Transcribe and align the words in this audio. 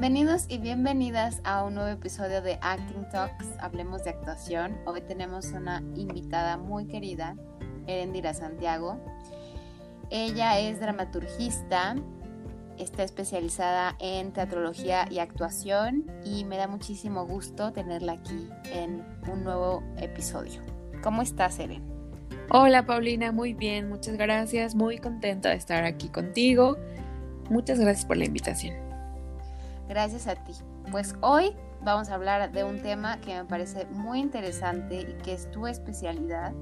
Bienvenidos 0.00 0.46
y 0.48 0.56
bienvenidas 0.56 1.42
a 1.44 1.62
un 1.62 1.74
nuevo 1.74 1.90
episodio 1.90 2.40
de 2.40 2.58
Acting 2.62 3.06
Talks, 3.12 3.46
Hablemos 3.60 4.02
de 4.02 4.08
Actuación. 4.08 4.78
Hoy 4.86 5.02
tenemos 5.02 5.52
una 5.52 5.82
invitada 5.94 6.56
muy 6.56 6.86
querida, 6.86 7.36
Erendira 7.86 8.32
Santiago. 8.32 8.98
Ella 10.08 10.58
es 10.58 10.80
dramaturgista, 10.80 11.96
está 12.78 13.02
especializada 13.02 13.94
en 13.98 14.32
teatrología 14.32 15.06
y 15.10 15.18
actuación 15.18 16.06
y 16.24 16.46
me 16.46 16.56
da 16.56 16.66
muchísimo 16.66 17.26
gusto 17.26 17.74
tenerla 17.74 18.12
aquí 18.12 18.48
en 18.72 19.04
un 19.30 19.44
nuevo 19.44 19.82
episodio. 19.98 20.62
¿Cómo 21.02 21.20
estás, 21.20 21.58
Eren? 21.58 21.84
Hola, 22.50 22.86
Paulina, 22.86 23.32
muy 23.32 23.52
bien, 23.52 23.90
muchas 23.90 24.16
gracias, 24.16 24.74
muy 24.74 24.96
contenta 24.96 25.50
de 25.50 25.56
estar 25.56 25.84
aquí 25.84 26.08
contigo. 26.08 26.78
Muchas 27.50 27.78
gracias 27.78 28.06
por 28.06 28.16
la 28.16 28.24
invitación. 28.24 28.89
Gracias 29.90 30.28
a 30.28 30.36
ti. 30.36 30.52
Pues 30.92 31.16
hoy 31.20 31.50
vamos 31.82 32.10
a 32.10 32.14
hablar 32.14 32.52
de 32.52 32.62
un 32.62 32.80
tema 32.80 33.20
que 33.20 33.34
me 33.34 33.44
parece 33.44 33.86
muy 33.86 34.20
interesante 34.20 35.00
y 35.00 35.22
que 35.24 35.32
es 35.32 35.50
tu 35.50 35.66
especialidad, 35.66 36.52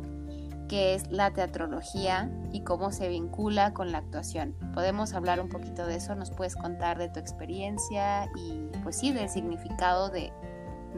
que 0.66 0.94
es 0.94 1.10
la 1.10 1.30
teatrología 1.30 2.30
y 2.54 2.62
cómo 2.62 2.90
se 2.90 3.06
vincula 3.10 3.74
con 3.74 3.92
la 3.92 3.98
actuación. 3.98 4.54
Podemos 4.72 5.12
hablar 5.12 5.40
un 5.40 5.50
poquito 5.50 5.86
de 5.86 5.96
eso, 5.96 6.14
nos 6.14 6.30
puedes 6.30 6.56
contar 6.56 6.96
de 6.96 7.10
tu 7.10 7.20
experiencia 7.20 8.30
y 8.34 8.70
pues 8.82 8.96
sí, 8.96 9.12
del 9.12 9.28
significado 9.28 10.08
de, 10.08 10.32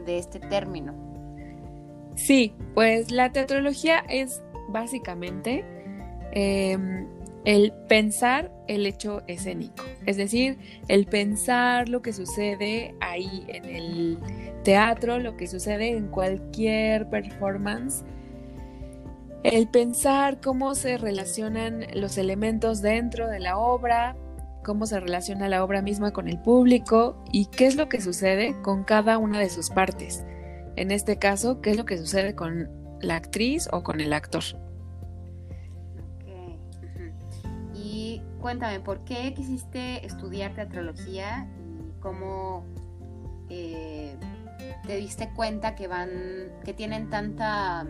este 0.07 0.39
término. 0.39 0.93
Sí, 2.15 2.55
pues 2.73 3.11
la 3.11 3.33
teatrología 3.33 4.05
es 4.07 4.41
básicamente 4.69 5.65
em, 6.31 7.09
el 7.45 7.73
pensar 7.87 8.51
el 8.67 8.85
hecho 8.85 9.23
escénico, 9.27 9.83
es 10.05 10.17
decir, 10.17 10.57
el 10.87 11.05
pensar 11.05 11.89
lo 11.89 12.01
que 12.01 12.13
sucede 12.13 12.95
ahí 13.01 13.45
en 13.47 13.65
el 13.65 14.19
teatro, 14.63 15.19
lo 15.19 15.37
que 15.37 15.47
sucede 15.47 15.89
en 15.89 16.07
cualquier 16.07 17.09
performance 17.09 18.03
el 19.43 19.67
pensar 19.67 20.39
cómo 20.39 20.75
se 20.75 20.97
relacionan 20.97 21.87
los 21.95 22.17
elementos 22.17 22.81
dentro 22.81 23.27
de 23.27 23.39
la 23.39 23.57
obra, 23.57 24.15
cómo 24.63 24.85
se 24.85 24.99
relaciona 24.99 25.49
la 25.49 25.63
obra 25.63 25.81
misma 25.81 26.11
con 26.11 26.27
el 26.27 26.39
público 26.39 27.23
y 27.31 27.47
qué 27.47 27.65
es 27.65 27.75
lo 27.75 27.89
que 27.89 28.01
sucede 28.01 28.55
con 28.61 28.83
cada 28.83 29.17
una 29.17 29.39
de 29.39 29.49
sus 29.49 29.71
partes. 29.71 30.23
En 30.75 30.91
este 30.91 31.17
caso, 31.17 31.59
qué 31.59 31.71
es 31.71 31.77
lo 31.77 31.85
que 31.85 31.97
sucede 31.97 32.35
con 32.35 32.69
la 33.01 33.15
actriz 33.15 33.67
o 33.71 33.81
con 33.81 33.99
el 33.99 34.13
actor. 34.13 34.43
Cuéntame, 38.41 38.79
¿por 38.79 39.03
qué 39.05 39.33
quisiste 39.33 40.05
estudiar 40.05 40.53
teatrología 40.53 41.47
y 41.87 41.99
cómo 42.01 42.65
eh, 43.49 44.17
te 44.85 44.95
diste 44.97 45.29
cuenta 45.29 45.75
que 45.75 45.87
van, 45.87 46.09
que 46.65 46.73
tienen 46.73 47.09
tanta 47.09 47.85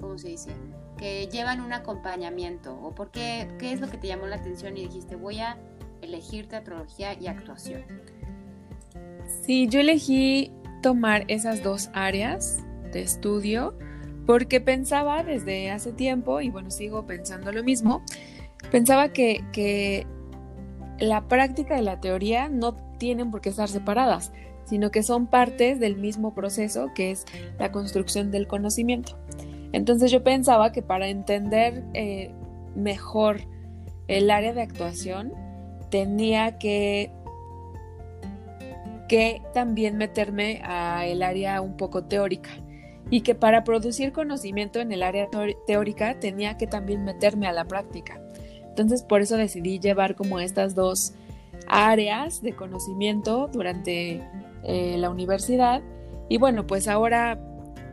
¿cómo 0.00 0.18
se 0.18 0.28
dice? 0.28 0.50
Que 0.98 1.26
llevan 1.28 1.60
un 1.60 1.72
acompañamiento. 1.72 2.78
¿O 2.80 2.94
por 2.94 3.10
qué, 3.10 3.48
qué 3.58 3.72
es 3.72 3.80
lo 3.80 3.88
que 3.88 3.96
te 3.96 4.06
llamó 4.06 4.26
la 4.26 4.36
atención 4.36 4.76
y 4.76 4.86
dijiste, 4.86 5.16
voy 5.16 5.40
a 5.40 5.56
elegir 6.02 6.48
teatrología 6.48 7.14
y 7.18 7.26
actuación? 7.26 7.84
Sí, 9.42 9.66
yo 9.68 9.80
elegí 9.80 10.52
tomar 10.82 11.24
esas 11.28 11.62
dos 11.62 11.90
áreas 11.94 12.62
de 12.92 13.02
estudio 13.02 13.76
porque 14.26 14.60
pensaba 14.60 15.22
desde 15.22 15.70
hace 15.70 15.92
tiempo, 15.92 16.40
y 16.40 16.50
bueno, 16.50 16.70
sigo 16.70 17.06
pensando 17.06 17.52
lo 17.52 17.62
mismo, 17.62 18.02
pensaba 18.70 19.08
que, 19.10 20.06
la 21.00 21.26
práctica 21.26 21.78
y 21.78 21.82
la 21.82 22.00
teoría 22.00 22.48
no 22.48 22.74
tienen 22.98 23.32
por 23.32 23.40
qué 23.40 23.48
estar 23.48 23.68
separadas, 23.68 24.32
sino 24.64 24.90
que 24.90 25.02
son 25.02 25.26
partes 25.26 25.80
del 25.80 25.96
mismo 25.96 26.34
proceso 26.34 26.92
que 26.94 27.10
es 27.10 27.24
la 27.58 27.72
construcción 27.72 28.30
del 28.30 28.46
conocimiento. 28.46 29.18
Entonces 29.72 30.12
yo 30.12 30.22
pensaba 30.22 30.70
que 30.70 30.82
para 30.82 31.08
entender 31.08 31.82
eh, 31.94 32.32
mejor 32.76 33.40
el 34.06 34.30
área 34.30 34.52
de 34.52 34.62
actuación 34.62 35.32
tenía 35.90 36.58
que, 36.58 37.10
que 39.08 39.42
también 39.52 39.96
meterme 39.96 40.62
a 40.64 41.06
el 41.06 41.22
área 41.22 41.60
un 41.60 41.76
poco 41.76 42.04
teórica 42.04 42.50
y 43.10 43.20
que 43.20 43.34
para 43.34 43.64
producir 43.64 44.12
conocimiento 44.12 44.80
en 44.80 44.92
el 44.92 45.02
área 45.02 45.28
teórica 45.66 46.18
tenía 46.20 46.56
que 46.56 46.66
también 46.66 47.04
meterme 47.04 47.46
a 47.46 47.52
la 47.52 47.64
práctica. 47.64 48.20
Entonces 48.74 49.04
por 49.04 49.20
eso 49.20 49.36
decidí 49.36 49.78
llevar 49.78 50.16
como 50.16 50.40
estas 50.40 50.74
dos 50.74 51.14
áreas 51.68 52.42
de 52.42 52.56
conocimiento 52.56 53.48
durante 53.52 54.20
eh, 54.64 54.96
la 54.98 55.10
universidad. 55.10 55.80
Y 56.28 56.38
bueno 56.38 56.66
pues 56.66 56.88
ahora 56.88 57.38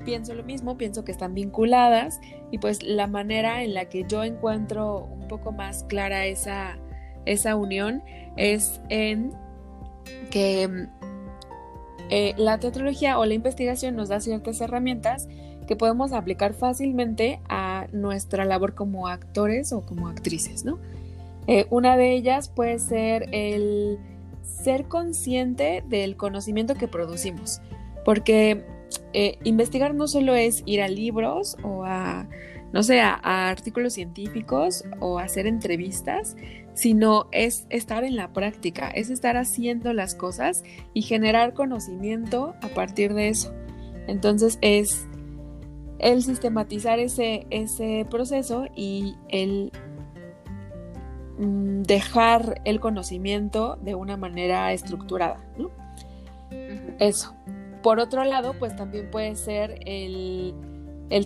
pienso 0.06 0.34
lo 0.34 0.44
mismo, 0.44 0.78
pienso 0.78 1.04
que 1.04 1.12
están 1.12 1.36
vinculadas 1.36 2.20
y 2.50 2.58
pues 2.58 2.82
la 2.82 3.06
manera 3.06 3.64
en 3.64 3.76
la 3.76 3.86
que 3.86 4.06
yo 4.08 4.24
encuentro 4.24 5.06
un 5.06 5.28
poco 5.28 5.52
más 5.52 5.84
clara 5.84 6.26
esa, 6.26 6.80
esa 7.26 7.56
unión 7.56 8.02
es 8.36 8.82
en 8.90 9.32
que 10.32 10.88
eh, 12.10 12.34
la 12.38 12.58
teatrología 12.58 13.20
o 13.20 13.26
la 13.26 13.36
investigación 13.36 13.96
nos 13.96 14.10
da 14.10 14.20
ciertas 14.20 14.60
herramientas 14.62 15.28
que 15.68 15.76
podemos 15.76 16.12
aplicar 16.12 16.56
fácilmente 16.56 17.40
a 17.48 17.71
nuestra 17.92 18.46
labor 18.46 18.76
como 18.76 19.08
actores 19.08 19.74
o 19.74 19.82
como 19.82 20.08
actrices, 20.08 20.66
¿no? 20.66 20.80
Eh, 21.48 21.66
una 21.70 21.98
de 21.98 22.14
ellas 22.14 22.50
puede 22.50 22.80
ser 22.80 23.28
el 23.32 24.00
ser 24.44 24.86
consciente 24.86 25.84
del 25.88 26.16
conocimiento 26.16 26.76
que 26.76 26.88
producimos, 26.88 27.62
porque 28.06 28.64
eh, 29.14 29.38
investigar 29.44 29.94
no 29.94 30.08
solo 30.08 30.36
es 30.36 30.64
ir 30.66 30.82
a 30.82 30.88
libros 30.88 31.58
o 31.64 31.84
a, 31.84 32.28
no 32.72 32.84
sé, 32.84 33.02
a, 33.02 33.50
artículos 33.50 33.94
científicos 33.94 34.86
o 35.00 35.20
hacer 35.20 35.48
entrevistas, 35.48 36.36
sino 36.74 37.28
es 37.32 37.66
estar 37.70 38.04
en 38.04 38.16
la 38.16 38.32
práctica, 38.32 38.90
es 38.90 39.10
estar 39.10 39.36
haciendo 39.36 39.94
las 39.94 40.16
cosas 40.16 40.64
y 40.94 41.02
generar 41.02 41.54
conocimiento 41.54 42.56
a 42.62 42.68
partir 42.70 43.14
de 43.14 43.30
eso. 43.30 43.54
Entonces 44.08 44.58
es 44.62 45.08
el 46.02 46.24
sistematizar 46.24 47.00
ese, 47.00 47.46
ese 47.52 48.06
proceso 48.10 48.66
y 48.76 49.16
el 49.30 49.72
mm, 51.38 51.84
dejar 51.84 52.62
el 52.66 52.80
conocimiento 52.80 53.78
de 53.82 53.96
una 53.96 54.18
manera 54.18 54.74
estructurada, 54.74 55.38
¿no? 55.58 55.70
Eso. 57.00 57.34
Por 57.84 58.00
otro 58.00 58.24
lado, 58.24 58.54
pues 58.58 58.76
también 58.76 59.10
puede 59.10 59.36
ser 59.36 59.80
el, 59.86 60.54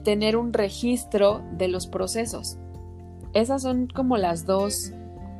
tener 0.03 0.37
un 0.37 0.53
registro 0.53 1.41
de 1.53 1.67
los 1.67 1.87
procesos. 1.87 2.57
Esas 3.33 3.61
son 3.61 3.87
como 3.87 4.17
las 4.17 4.45
dos, 4.45 4.91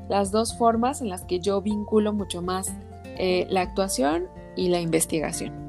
las 0.09 0.31
dos 0.31 0.57
formas 0.57 1.01
en 1.01 1.09
las 1.09 1.23
que 1.23 1.39
yo 1.39 1.61
vinculo 1.61 2.13
mucho 2.13 2.41
más 2.41 2.73
eh, 3.17 3.47
la 3.49 3.61
actuación 3.61 4.27
y 4.55 4.69
la 4.69 4.79
investigación. 4.79 5.64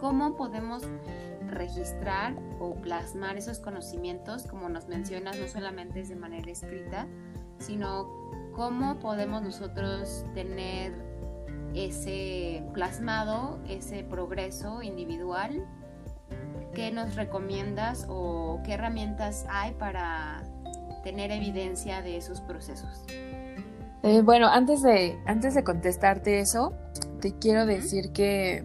Cómo 0.00 0.36
podemos 0.36 0.82
registrar 1.48 2.34
o 2.58 2.74
plasmar 2.74 3.36
esos 3.36 3.58
conocimientos, 3.58 4.46
como 4.46 4.68
nos 4.68 4.88
mencionas, 4.88 5.38
no 5.38 5.46
solamente 5.48 6.00
es 6.00 6.08
de 6.08 6.16
manera 6.16 6.50
escrita, 6.50 7.06
sino 7.58 8.08
cómo 8.54 8.98
podemos 8.98 9.42
nosotros 9.42 10.24
tener 10.34 10.92
ese 11.74 12.64
plasmado, 12.72 13.60
ese 13.68 14.02
progreso 14.04 14.82
individual? 14.82 15.66
¿Qué 16.74 16.90
nos 16.90 17.16
recomiendas 17.16 18.06
o 18.08 18.60
qué 18.64 18.74
herramientas 18.74 19.44
hay 19.48 19.72
para 19.72 20.42
tener 21.02 21.30
evidencia 21.30 22.02
de 22.02 22.16
esos 22.16 22.40
procesos? 22.40 23.04
Eh, 24.02 24.22
bueno, 24.22 24.46
antes 24.46 24.82
de, 24.82 25.18
antes 25.26 25.54
de 25.54 25.64
contestarte 25.64 26.38
eso, 26.38 26.72
te 27.20 27.36
quiero 27.38 27.66
decir 27.66 28.12
que, 28.12 28.64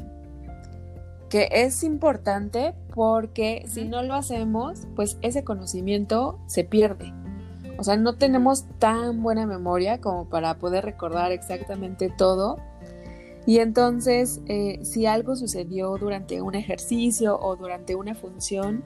que 1.36 1.50
es 1.52 1.84
importante 1.84 2.74
porque 2.94 3.66
si 3.68 3.84
no 3.84 4.04
lo 4.04 4.14
hacemos, 4.14 4.88
pues 4.96 5.18
ese 5.22 5.44
conocimiento 5.44 6.40
se 6.48 6.64
pierde. 6.64 7.12
O 7.78 7.84
sea, 7.84 7.98
no 7.98 8.16
tenemos 8.16 8.64
tan 8.80 9.22
buena 9.22 9.46
memoria 9.46 10.00
como 10.00 10.30
para 10.30 10.60
poder 10.60 10.86
recordar 10.86 11.34
exactamente 11.34 12.10
todo. 12.10 12.56
Y 13.46 13.60
entonces, 13.60 14.40
eh, 14.48 14.80
si 14.84 15.08
algo 15.08 15.36
sucedió 15.36 15.98
durante 15.98 16.42
un 16.42 16.56
ejercicio 16.56 17.38
o 17.38 17.58
durante 17.58 17.96
una 17.96 18.16
función, 18.16 18.86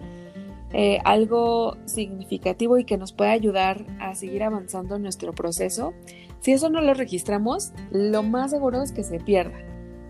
eh, 0.73 0.97
algo 1.05 1.77
significativo 1.85 2.79
y 2.79 2.83
que 2.83 2.97
nos 2.97 3.13
puede 3.13 3.29
ayudar 3.29 3.85
a 3.99 4.15
seguir 4.15 4.41
avanzando 4.41 4.95
en 4.95 5.03
nuestro 5.03 5.33
proceso, 5.33 5.93
si 6.39 6.53
eso 6.53 6.71
no 6.71 6.81
lo 6.81 6.95
registramos, 6.95 7.73
lo 7.91 8.23
más 8.23 8.49
seguro 8.49 8.81
es 8.81 8.91
que 8.91 9.03
se 9.03 9.19
pierda, 9.19 9.59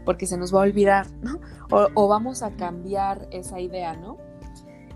porque 0.06 0.26
se 0.26 0.38
nos 0.38 0.54
va 0.54 0.60
a 0.60 0.64
olvidar, 0.64 1.08
¿no? 1.22 1.40
O, 1.72 2.08
vamos 2.08 2.42
a 2.44 2.52
cambiar 2.52 3.28
esa 3.32 3.60
idea, 3.60 3.96
¿no? 3.96 4.18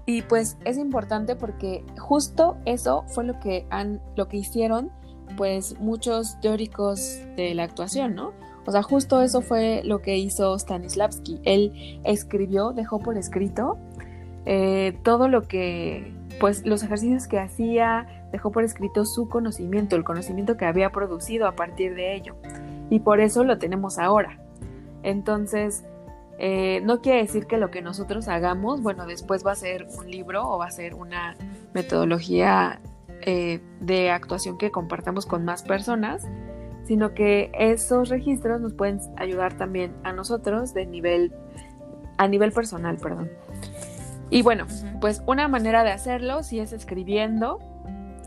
Y 0.06 0.24
pues 0.24 0.58
es 0.66 0.78
importante 0.78 1.36
porque 1.36 1.86
justo 1.98 2.58
eso 2.66 3.06
fue 3.08 3.24
lo 3.24 3.40
que, 3.40 3.66
han, 3.70 4.02
lo 4.16 4.28
que 4.28 4.38
hicieron 4.38 4.92
pues 5.38 5.80
muchos 5.80 6.40
teóricos 6.42 7.20
de 7.36 7.54
la 7.54 7.64
actuación, 7.64 8.16
¿no? 8.16 8.34
O 8.66 8.72
sea, 8.72 8.82
justo 8.82 9.22
eso 9.22 9.42
fue 9.42 9.82
lo 9.84 10.02
que 10.02 10.18
hizo 10.18 10.58
Stanislavski. 10.58 11.42
Él 11.44 12.00
escribió, 12.04 12.72
dejó 12.72 13.00
por 13.00 13.18
escrito 13.18 13.78
eh, 14.46 14.98
todo 15.04 15.28
lo 15.28 15.44
que, 15.44 16.14
pues 16.40 16.66
los 16.66 16.84
ejercicios 16.84 17.28
que 17.28 17.40
hacía, 17.40 18.08
dejó 18.32 18.52
por 18.52 18.64
escrito 18.64 19.06
su 19.06 19.30
conocimiento, 19.30 19.96
el 19.96 20.04
conocimiento 20.04 20.58
que 20.58 20.66
había 20.66 20.92
producido 20.92 21.48
a 21.48 21.54
partir 21.54 21.96
de 21.96 22.16
ello. 22.16 22.36
Y 22.90 23.00
por 23.00 23.20
eso 23.20 23.44
lo 23.44 23.58
tenemos 23.58 23.98
ahora. 23.98 24.40
Entonces, 25.04 25.84
eh, 26.40 26.82
no 26.84 27.02
quiere 27.02 27.20
decir 27.20 27.46
que 27.46 27.58
lo 27.58 27.70
que 27.70 27.82
nosotros 27.82 28.28
hagamos, 28.28 28.82
bueno, 28.82 29.06
después 29.06 29.46
va 29.46 29.52
a 29.52 29.56
ser 29.56 29.88
un 29.98 30.10
libro 30.10 30.50
o 30.50 30.58
va 30.58 30.66
a 30.66 30.72
ser 30.72 30.96
una 30.96 31.36
metodología 31.74 32.82
eh, 33.22 33.62
de 33.80 34.10
actuación 34.10 34.58
que 34.58 34.72
compartamos 34.72 35.26
con 35.26 35.46
más 35.46 35.64
personas, 35.64 36.28
sino 36.86 37.14
que 37.14 37.52
esos 37.58 38.10
registros 38.10 38.60
nos 38.60 38.74
pueden 38.74 39.00
ayudar 39.16 39.56
también 39.58 39.94
a 40.04 40.12
nosotros 40.12 40.74
de 40.74 40.86
nivel, 40.86 41.34
a 42.18 42.28
nivel 42.28 42.52
personal, 42.52 42.98
perdón. 42.98 43.30
Y 44.30 44.42
bueno, 44.42 44.66
pues 45.00 45.22
una 45.28 45.48
manera 45.48 45.84
de 45.84 45.92
hacerlo 45.92 46.44
sí 46.44 46.60
es 46.60 46.74
escribiendo, 46.74 47.60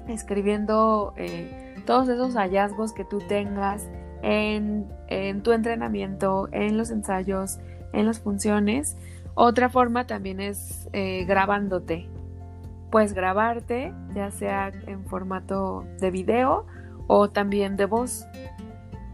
escribiendo 0.08 1.12
eh, 1.17 1.75
todos 1.84 2.08
esos 2.08 2.34
hallazgos 2.34 2.93
que 2.93 3.05
tú 3.05 3.19
tengas 3.19 3.88
en, 4.26 5.43
tu 5.43 5.52
entrenamiento, 5.52 6.49
en 6.50 6.76
los 6.76 6.90
ensayos, 6.90 7.58
en 7.93 8.06
las 8.06 8.19
funciones. 8.19 8.96
Otra 9.34 9.69
forma 9.69 10.06
también 10.06 10.40
es 10.40 10.88
eh, 10.93 11.25
grabándote. 11.26 12.08
Puedes 12.90 13.12
grabarte, 13.12 13.93
ya 14.14 14.31
sea 14.31 14.73
en 14.87 15.05
formato 15.05 15.84
de 16.00 16.11
video 16.11 16.67
o 17.06 17.31
también 17.31 17.76
de 17.76 17.87
voz. 17.87 18.26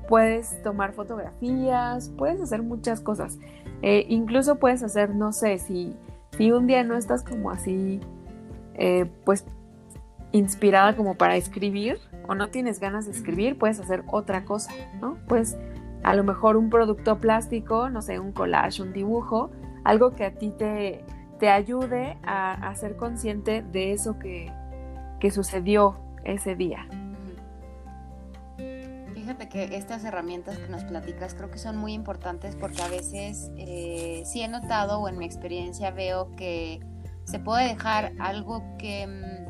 Puedes 0.09 0.63
tomar 0.63 0.93
fotografías, 0.93 2.11
puedes 2.17 2.41
hacer 2.41 2.63
muchas 2.63 3.01
cosas. 3.01 3.39
Eh, 3.83 4.07
incluso 4.09 4.57
puedes 4.57 4.83
hacer, 4.83 5.15
no 5.15 5.33
sé, 5.33 5.59
si, 5.59 5.95
si 6.39 6.53
un 6.53 6.67
día 6.67 6.85
no 6.85 6.97
estás 6.97 7.23
como 7.23 7.51
así, 7.51 8.01
eh, 8.75 9.11
pues 9.25 9.45
inspirada 10.31 10.97
como 10.97 11.17
para 11.17 11.37
escribir 11.37 11.99
o 12.33 12.35
no 12.35 12.49
tienes 12.49 12.81
ganas 12.81 13.05
de 13.05 13.13
escribir, 13.13 13.59
puedes 13.59 13.79
hacer 13.79 14.05
otra 14.11 14.47
cosa, 14.47 14.73
¿no? 15.03 15.19
Pues 15.29 15.59
a 16.03 16.15
lo 16.15 16.25
mejor 16.25 16.57
un 16.57 16.71
producto 16.71 17.19
plástico, 17.19 17.91
no 17.91 18.01
sé, 18.01 18.19
un 18.19 18.33
collage, 18.33 18.81
un 18.81 18.95
dibujo, 18.95 19.51
algo 19.85 20.15
que 20.15 20.25
a 20.25 20.33
ti 20.33 20.51
te, 20.51 21.05
te 21.39 21.51
ayude 21.51 22.17
a, 22.23 22.75
ser 22.75 22.97
consciente 22.97 23.61
de 23.61 23.93
eso 23.93 24.19
que, 24.19 24.51
que 25.21 25.31
sucedió 25.31 25.99
ese 26.25 26.57
día. 26.57 26.89
Fíjate 29.15 29.51
que 29.51 29.77
estas 29.77 30.03
herramientas 30.05 30.57
que 30.57 30.69
nos 30.69 30.85
platicas 30.85 31.35
creo 31.35 31.51
que 31.51 31.59
son 31.59 31.77
muy 31.77 31.93
importantes 31.93 32.57
porque 32.57 32.81
a 32.81 32.89
veces 32.89 33.53
eh, 33.59 34.23
sí 34.25 34.41
he 34.41 34.49
notado 34.49 35.01
o 35.01 35.09
en 35.09 35.19
mi 35.19 35.27
experiencia 35.27 35.91
veo 35.91 36.35
que 36.35 36.81
se 37.25 37.39
puede 37.39 37.69
dejar 37.69 38.15
algo 38.19 38.63
que 38.79 39.07
mm, 39.07 39.42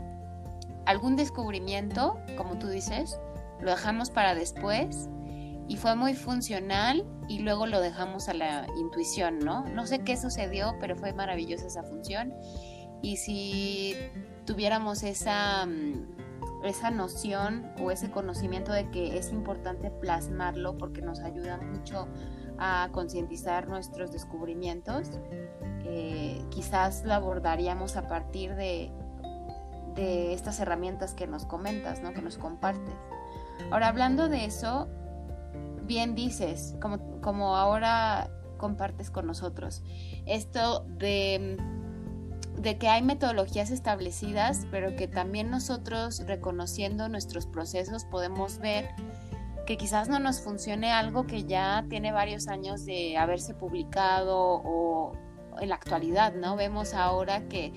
algún 0.87 1.17
descubrimiento, 1.17 2.19
como 2.37 2.59
tú 2.59 2.69
dices, 2.69 3.19
lo 3.61 3.71
dejamos 3.71 4.11
para 4.11 4.35
después 4.35 5.09
y 5.69 5.77
fue 5.77 5.95
muy 5.95 6.15
funcional 6.15 7.07
y 7.29 7.41
luego 7.41 7.67
lo 7.67 7.81
dejamos 7.81 8.29
a 8.29 8.35
la 8.35 8.67
intuición, 8.77 9.39
¿no? 9.39 9.65
No 9.69 9.87
sé 9.87 10.01
qué 10.01 10.17
sucedió, 10.17 10.75
pero 10.81 10.97
fue 10.97 11.13
maravillosa 11.13 11.67
esa 11.67 11.83
función 11.83 12.35
y 13.01 13.17
si 13.17 13.95
tuviéramos 14.45 15.03
esa 15.03 15.67
mm, 15.67 16.23
esa 16.65 16.91
noción 16.91 17.73
o 17.81 17.91
ese 17.91 18.11
conocimiento 18.11 18.73
de 18.73 18.89
que 18.91 19.19
es 19.19 19.33
importante 19.33 19.91
plasmarlo 19.91 20.79
porque 20.79 21.03
nos 21.03 21.21
ayuda 21.21 21.59
mucho 21.59 22.09
a 22.59 22.89
concientizar 22.93 23.69
nuestros 23.69 24.13
descubrimientos, 24.13 25.11
eh, 25.85 26.45
quizás 26.51 27.05
lo 27.05 27.15
abordaríamos 27.15 27.97
a 27.97 28.07
partir 28.07 28.55
de, 28.55 28.93
de 29.95 30.33
estas 30.33 30.61
herramientas 30.61 31.15
que 31.15 31.27
nos 31.27 31.47
comentas, 31.47 32.01
¿no? 32.03 32.13
que 32.13 32.23
nos 32.23 32.39
compartes. 32.39 32.95
Ahora, 33.71 33.89
hablando 33.89 34.29
de 34.29 34.45
eso, 34.45 34.89
bien 35.85 36.15
dices, 36.15 36.77
como, 36.81 37.21
como 37.21 37.57
ahora 37.57 38.31
compartes 38.59 39.11
con 39.11 39.27
nosotros, 39.27 39.83
esto 40.27 40.85
de 40.99 41.57
de 42.57 42.79
que 42.79 42.89
hay 42.89 43.03
metodologías 43.03 43.71
establecidas, 43.71 44.67
pero 44.71 44.95
que 44.95 45.09
también 45.09 45.51
nosotros 45.51 46.23
reconociendo 46.27 47.09
nuestros 47.09 47.47
procesos 47.47 48.05
podemos 48.05 48.59
ver 48.59 48.89
que 49.67 49.77
quizás 49.77 50.09
no 50.09 50.19
nos 50.19 50.41
funcione 50.41 50.93
algo 50.93 51.27
que 51.27 51.45
ya 51.45 51.85
tiene 51.89 52.13
varios 52.13 52.49
años 52.49 52.85
de 52.85 53.17
haberse 53.17 53.55
publicado 53.55 54.37
o 54.65 55.13
en 55.61 55.69
la 55.69 55.77
actualidad, 55.77 56.35
¿no? 56.35 56.57
Vemos 56.57 56.95
ahora 56.95 57.49
que 57.49 57.73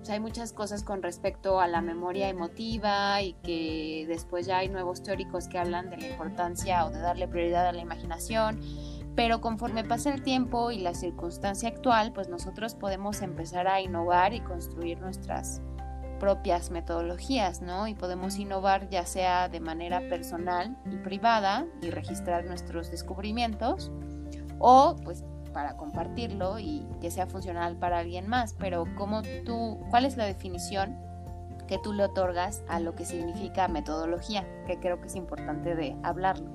pues, 0.00 0.10
hay 0.10 0.20
muchas 0.20 0.52
cosas 0.52 0.82
con 0.82 1.02
respecto 1.02 1.60
a 1.60 1.68
la 1.68 1.80
memoria 1.80 2.28
emotiva 2.28 3.22
y 3.22 3.34
que 3.42 4.04
después 4.08 4.46
ya 4.46 4.58
hay 4.58 4.68
nuevos 4.68 5.02
teóricos 5.02 5.48
que 5.48 5.58
hablan 5.58 5.90
de 5.90 5.98
la 5.98 6.08
importancia 6.08 6.84
o 6.86 6.90
de 6.90 6.98
darle 7.00 7.28
prioridad 7.28 7.66
a 7.66 7.72
la 7.72 7.80
imaginación 7.80 8.60
pero 9.16 9.40
conforme 9.40 9.84
pasa 9.84 10.12
el 10.14 10.22
tiempo 10.22 10.70
y 10.70 10.78
la 10.78 10.94
circunstancia 10.94 11.68
actual, 11.68 12.12
pues 12.12 12.28
nosotros 12.28 12.74
podemos 12.74 13.22
empezar 13.22 13.68
a 13.68 13.80
innovar 13.80 14.32
y 14.32 14.40
construir 14.40 14.98
nuestras 15.00 15.60
propias 16.18 16.70
metodologías, 16.70 17.60
¿no? 17.60 17.88
Y 17.88 17.94
podemos 17.94 18.38
innovar 18.38 18.88
ya 18.88 19.04
sea 19.06 19.48
de 19.48 19.60
manera 19.60 20.00
personal 20.08 20.76
y 20.90 20.96
privada 20.96 21.66
y 21.82 21.90
registrar 21.90 22.44
nuestros 22.44 22.90
descubrimientos 22.90 23.90
o 24.58 24.96
pues 25.02 25.24
para 25.52 25.76
compartirlo 25.76 26.58
y 26.58 26.86
que 27.00 27.10
sea 27.10 27.26
funcional 27.26 27.76
para 27.76 27.98
alguien 27.98 28.28
más, 28.28 28.54
pero 28.58 28.86
¿cómo 28.96 29.22
tú, 29.44 29.78
cuál 29.90 30.04
es 30.04 30.16
la 30.16 30.24
definición 30.24 30.98
que 31.66 31.78
tú 31.78 31.92
le 31.92 32.04
otorgas 32.04 32.62
a 32.68 32.80
lo 32.80 32.94
que 32.94 33.04
significa 33.04 33.68
metodología? 33.68 34.46
Que 34.66 34.78
creo 34.78 35.00
que 35.00 35.08
es 35.08 35.16
importante 35.16 35.74
de 35.74 35.96
hablarlo. 36.02 36.50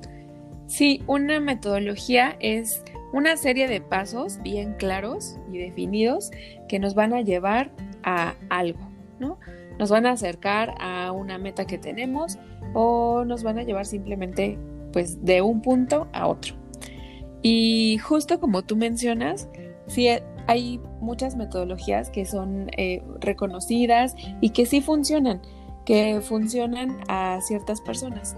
Sí, 0.68 1.04
una 1.08 1.40
metodología 1.40 2.36
es 2.40 2.84
una 3.14 3.38
serie 3.38 3.68
de 3.68 3.82
pasos 3.82 4.42
bien 4.42 4.74
claros 4.74 5.38
y 5.52 5.60
definidos 5.60 6.32
que 6.68 6.80
nos 6.80 6.96
van 6.96 7.14
a 7.14 7.22
llevar 7.22 7.72
a 8.04 8.34
algo, 8.50 8.90
¿no? 9.20 9.40
Nos 9.78 9.90
van 9.90 10.06
a 10.06 10.12
acercar 10.12 10.74
a 10.80 11.12
una 11.12 11.38
meta 11.38 11.66
que 11.66 11.78
tenemos 11.78 12.40
o 12.74 13.24
nos 13.26 13.44
van 13.44 13.60
a 13.60 13.64
llevar 13.64 13.86
simplemente 13.86 14.58
pues 14.92 15.24
de 15.24 15.42
un 15.42 15.62
punto 15.62 16.08
a 16.14 16.28
otro. 16.28 16.56
Y 17.48 18.00
justo 18.00 18.40
como 18.40 18.64
tú 18.64 18.76
mencionas, 18.76 19.48
sí 19.86 20.08
hay 20.48 20.82
muchas 21.00 21.36
metodologías 21.36 22.10
que 22.10 22.26
son 22.26 22.72
eh, 22.76 23.04
reconocidas 23.20 24.16
y 24.42 24.50
que 24.50 24.66
sí 24.66 24.82
funcionan, 24.82 25.44
que 25.86 26.22
funcionan 26.22 26.98
a 27.08 27.40
ciertas 27.42 27.82
personas 27.82 28.36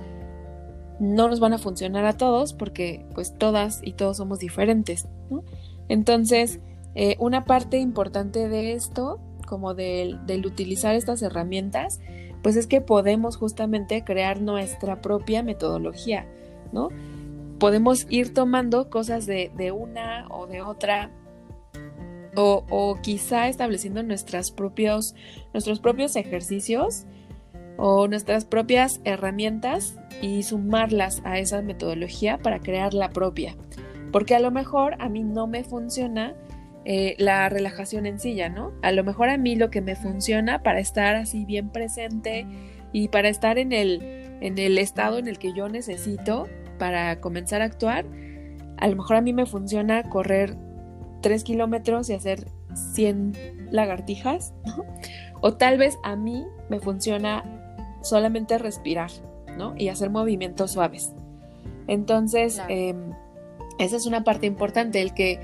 no 1.00 1.30
nos 1.30 1.40
van 1.40 1.54
a 1.54 1.58
funcionar 1.58 2.06
a 2.06 2.18
todos 2.18 2.54
porque 2.54 3.06
pues 3.14 3.38
todas 3.38 3.82
y 3.84 3.94
todos 3.94 4.18
somos 4.18 4.40
diferentes, 4.40 5.08
¿no? 5.30 5.44
Entonces, 5.90 6.60
eh, 6.96 7.16
una 7.20 7.46
parte 7.46 7.78
importante 7.78 8.50
de 8.50 8.74
esto, 8.74 9.20
como 9.46 9.74
del, 9.74 10.26
del, 10.26 10.46
utilizar 10.46 10.96
estas 10.96 11.22
herramientas, 11.22 12.00
pues 12.42 12.56
es 12.56 12.68
que 12.68 12.82
podemos 12.82 13.38
justamente 13.38 14.04
crear 14.04 14.42
nuestra 14.42 15.02
propia 15.02 15.44
metodología, 15.44 16.26
¿no? 16.74 16.90
Podemos 17.60 18.06
ir 18.10 18.34
tomando 18.34 18.90
cosas 18.90 19.26
de, 19.26 19.52
de 19.56 19.72
una 19.72 20.28
o 20.30 20.48
de 20.48 20.62
otra 20.62 21.12
o, 22.36 22.64
o, 22.70 23.00
quizá 23.02 23.48
estableciendo 23.48 24.04
nuestras 24.04 24.52
propios, 24.52 25.16
nuestros 25.54 25.80
propios 25.80 26.16
ejercicios 26.16 27.08
o 27.78 28.08
nuestras 28.08 28.46
propias 28.46 29.02
herramientas 29.06 29.98
y 30.22 30.44
sumarlas 30.44 31.22
a 31.26 31.40
esa 31.40 31.62
metodología 31.62 32.38
para 32.38 32.60
crear 32.60 32.94
la 32.94 33.10
propia. 33.10 33.56
Porque 34.12 34.36
a 34.36 34.40
lo 34.40 34.52
mejor 34.52 34.96
a 35.00 35.10
mí 35.10 35.24
no 35.24 35.48
me 35.48 35.64
funciona 35.64 36.36
eh, 36.86 37.16
la 37.18 37.50
relajación 37.50 38.06
en 38.06 38.20
silla, 38.20 38.50
¿no? 38.50 38.72
A 38.82 38.92
lo 38.92 39.04
mejor 39.04 39.30
a 39.30 39.38
mí 39.38 39.56
lo 39.56 39.70
que 39.70 39.82
me 39.82 39.96
funciona 39.96 40.64
para 40.64 40.80
estar 40.80 41.16
así 41.16 41.44
bien 41.44 41.70
presente 41.70 42.48
y 42.94 43.10
para 43.10 43.30
estar 43.30 43.58
en 43.58 43.74
el, 43.74 44.02
en 44.42 44.58
el 44.58 44.78
estado 44.78 45.18
en 45.18 45.28
el 45.28 45.38
que 45.38 45.54
yo 45.54 45.68
necesito 45.70 46.48
para 46.78 47.20
comenzar 47.22 47.62
a 47.62 47.66
actuar, 47.66 48.06
a 48.78 48.88
lo 48.88 48.96
mejor 48.96 49.18
a 49.18 49.22
mí 49.22 49.34
me 49.34 49.46
funciona 49.46 50.04
correr 50.10 50.56
3 51.22 51.44
kilómetros 51.44 52.10
y 52.10 52.14
hacer 52.14 52.48
100 52.94 53.68
lagartijas, 53.72 54.54
¿no? 54.66 54.86
O 55.42 55.54
tal 55.54 55.78
vez 55.78 55.98
a 56.04 56.16
mí 56.16 56.46
me 56.70 56.80
funciona 56.80 57.44
solamente 58.02 58.58
respirar, 58.58 59.12
¿no? 59.58 59.76
Y 59.78 59.90
hacer 59.90 60.10
movimientos 60.10 60.72
suaves. 60.72 61.14
Entonces, 61.88 62.62
em, 62.68 63.14
esa 63.80 63.98
es 63.98 64.06
una 64.06 64.24
parte 64.24 64.48
importante, 64.48 65.02
el 65.02 65.14
que, 65.14 65.40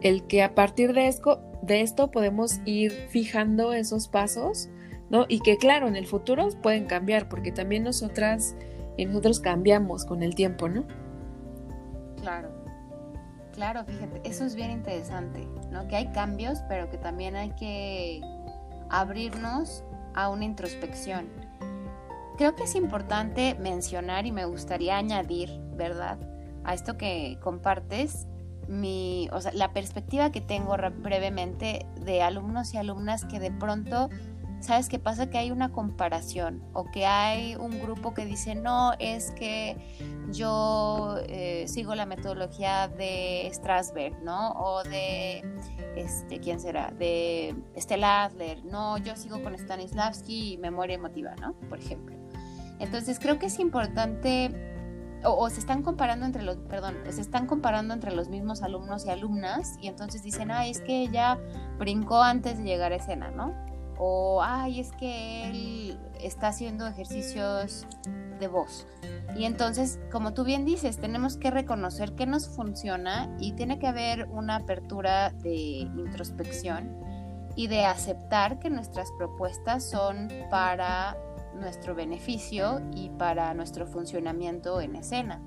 el 0.00 0.26
que 0.26 0.42
a 0.42 0.54
partir 0.54 0.92
de 0.92 1.08
esto, 1.08 1.40
de 1.62 1.82
esto 1.82 2.10
podemos 2.10 2.60
ir 2.64 2.92
fijando 3.10 3.72
esos 3.72 4.08
pasos, 4.08 4.68
¿no? 5.10 5.26
Y 5.28 5.40
que 5.40 5.56
claro, 5.56 5.88
en 5.88 5.96
el 5.96 6.06
futuro 6.06 6.48
pueden 6.62 6.86
cambiar, 6.86 7.28
porque 7.28 7.52
también 7.52 7.84
nosotras 7.84 8.56
y 8.96 9.06
nosotros 9.06 9.40
cambiamos 9.40 10.04
con 10.04 10.22
el 10.22 10.34
tiempo, 10.34 10.68
¿no? 10.68 10.84
Claro, 12.20 12.50
claro, 13.52 13.84
fíjate, 13.84 14.20
eso 14.24 14.44
es 14.44 14.54
bien 14.54 14.70
interesante, 14.70 15.46
¿no? 15.70 15.86
Que 15.88 15.96
hay 15.96 16.12
cambios, 16.12 16.60
pero 16.68 16.88
que 16.90 16.98
también 16.98 17.36
hay 17.36 17.50
que 17.50 18.20
abrirnos 18.90 19.84
a 20.14 20.28
una 20.28 20.44
introspección. 20.44 21.28
Creo 22.36 22.54
que 22.54 22.64
es 22.64 22.74
importante 22.74 23.56
mencionar 23.60 24.26
y 24.26 24.32
me 24.32 24.44
gustaría 24.44 24.96
añadir, 24.96 25.50
¿verdad? 25.76 26.18
A 26.64 26.74
esto 26.74 26.96
que 26.96 27.38
compartes, 27.40 28.26
mi, 28.66 29.28
o 29.32 29.40
sea, 29.40 29.52
la 29.52 29.72
perspectiva 29.72 30.32
que 30.32 30.40
tengo 30.40 30.76
brevemente 31.02 31.86
de 32.00 32.22
alumnos 32.22 32.72
y 32.74 32.78
alumnas 32.78 33.24
que 33.24 33.38
de 33.38 33.50
pronto 33.50 34.08
¿sabes 34.64 34.88
qué 34.88 34.98
pasa? 34.98 35.28
Que 35.28 35.38
hay 35.38 35.50
una 35.50 35.70
comparación 35.72 36.62
o 36.72 36.90
que 36.90 37.06
hay 37.06 37.54
un 37.54 37.80
grupo 37.80 38.14
que 38.14 38.24
dice, 38.24 38.54
no, 38.54 38.94
es 38.98 39.30
que 39.32 39.76
yo 40.32 41.16
eh, 41.28 41.66
sigo 41.68 41.94
la 41.94 42.06
metodología 42.06 42.88
de 42.88 43.48
Strasberg, 43.52 44.22
¿no? 44.22 44.52
O 44.52 44.82
de, 44.82 45.44
este, 45.96 46.40
¿quién 46.40 46.60
será? 46.60 46.90
De 46.98 47.54
Stella 47.76 48.24
Adler, 48.24 48.64
no, 48.64 48.96
yo 48.98 49.16
sigo 49.16 49.42
con 49.42 49.54
Stanislavski 49.54 50.54
y 50.54 50.58
memoria 50.58 50.94
emotiva, 50.94 51.34
¿no? 51.40 51.52
Por 51.68 51.78
ejemplo. 51.78 52.16
Entonces 52.80 53.18
creo 53.20 53.38
que 53.38 53.46
es 53.46 53.58
importante 53.58 54.50
o, 55.24 55.48
se 55.48 55.60
están 55.60 55.82
comparando 55.82 56.26
entre 56.26 56.42
los, 56.42 56.56
perdón, 56.56 56.96
se 57.08 57.20
están 57.20 57.46
comparando 57.46 57.94
entre 57.94 58.14
los 58.14 58.28
mismos 58.28 58.62
alumnos 58.62 59.06
y 59.06 59.10
alumnas 59.10 59.76
y 59.80 59.88
entonces 59.88 60.22
dicen, 60.22 60.50
ay, 60.50 60.70
es 60.70 60.80
que 60.80 61.02
ella 61.02 61.38
brincó 61.78 62.22
antes 62.22 62.58
de 62.58 62.64
llegar 62.64 62.92
a 62.92 62.96
escena, 62.96 63.30
¿no? 63.30 63.54
O 63.98 64.42
ay, 64.42 64.80
es 64.80 64.92
que 64.92 65.48
él 65.48 65.98
está 66.20 66.48
haciendo 66.48 66.86
ejercicios 66.86 67.86
de 68.38 68.48
voz. 68.48 68.86
Y 69.36 69.44
entonces, 69.44 69.98
como 70.10 70.32
tú 70.34 70.44
bien 70.44 70.64
dices, 70.64 70.98
tenemos 70.98 71.36
que 71.36 71.50
reconocer 71.50 72.14
qué 72.14 72.26
nos 72.26 72.48
funciona 72.48 73.34
y 73.38 73.52
tiene 73.52 73.78
que 73.78 73.86
haber 73.86 74.28
una 74.28 74.56
apertura 74.56 75.30
de 75.30 75.54
introspección 75.54 76.96
y 77.56 77.66
de 77.68 77.84
aceptar 77.84 78.58
que 78.58 78.70
nuestras 78.70 79.10
propuestas 79.12 79.84
son 79.84 80.28
para 80.50 81.16
nuestro 81.54 81.94
beneficio 81.94 82.80
y 82.94 83.10
para 83.10 83.54
nuestro 83.54 83.86
funcionamiento 83.86 84.80
en 84.80 84.96
escena. 84.96 85.40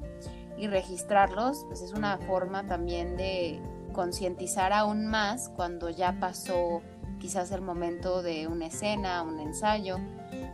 Y 0.58 0.68
registrarlos 0.68 1.66
pues 1.68 1.82
es 1.82 1.94
una 1.94 2.18
forma 2.18 2.66
también 2.66 3.16
de 3.16 3.62
concientizar 3.94 4.74
aún 4.74 5.08
más 5.08 5.50
cuando 5.56 5.90
ya 5.90 6.20
pasó 6.20 6.82
quizás 7.20 7.52
el 7.52 7.62
momento 7.62 8.22
de 8.22 8.48
una 8.48 8.68
escena, 8.68 9.22
un 9.22 9.40
ensayo, 9.40 9.98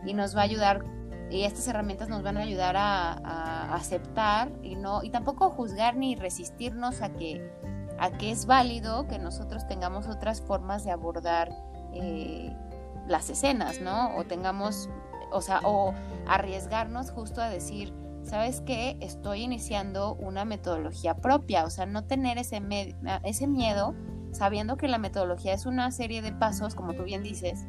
y 0.04 0.14
nos 0.14 0.36
va 0.36 0.40
a 0.40 0.44
ayudar, 0.44 0.84
y 1.30 1.42
estas 1.42 1.66
herramientas 1.68 2.08
nos 2.08 2.22
van 2.22 2.36
a 2.36 2.40
ayudar 2.40 2.76
a, 2.76 3.74
aceptar 3.74 4.52
y, 4.62 4.76
no, 4.76 5.02
y 5.02 5.10
tampoco 5.10 5.50
juzgar 5.50 5.96
ni 5.96 6.14
resistirnos 6.14 7.02
a 7.02 7.10
que, 7.10 7.50
a 7.98 8.10
que 8.10 8.30
es 8.30 8.46
válido 8.46 9.08
que 9.08 9.18
nosotros 9.18 9.66
tengamos 9.66 10.06
otras 10.06 10.40
formas 10.40 10.84
de 10.84 10.92
abordar 10.92 11.50
eh, 11.92 12.54
las 13.08 13.30
escenas, 13.30 13.80
¿no? 13.80 14.16
O 14.16 14.24
tengamos, 14.24 14.88
o 15.32 15.40
sea, 15.40 15.60
o 15.64 15.92
arriesgarnos 16.26 17.10
justo 17.10 17.42
a 17.42 17.48
decir, 17.48 17.92
¿sabes 18.22 18.60
qué? 18.62 18.96
Estoy 19.00 19.42
iniciando 19.42 20.14
una 20.14 20.44
metodología 20.44 21.16
propia, 21.16 21.64
o 21.64 21.70
sea, 21.70 21.86
no 21.86 22.04
tener 22.04 22.38
ese, 22.38 22.62
ese 23.24 23.46
miedo 23.46 23.94
sabiendo 24.34 24.76
que 24.76 24.88
la 24.88 24.98
metodología 24.98 25.54
es 25.54 25.64
una 25.64 25.90
serie 25.90 26.22
de 26.22 26.32
pasos, 26.32 26.74
como 26.74 26.94
tú 26.94 27.04
bien 27.04 27.22
dices, 27.22 27.64